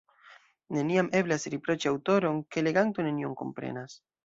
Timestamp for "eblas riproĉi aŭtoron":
1.19-2.41